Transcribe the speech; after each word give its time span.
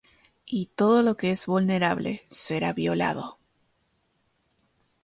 Y 0.47 0.65
todo 0.75 1.03
lo 1.03 1.15
que 1.15 1.29
es 1.29 1.45
vulnerable 1.45 2.23
será 2.27 2.73
violado! 2.73 3.37